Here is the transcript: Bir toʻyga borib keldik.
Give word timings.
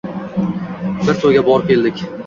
Bir 1.11 1.23
toʻyga 1.27 1.47
borib 1.51 1.73
keldik. 1.75 2.07